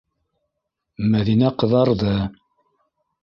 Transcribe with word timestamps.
Мәҙинә 1.15 1.51
ҡыҙарҙы. 1.63 2.17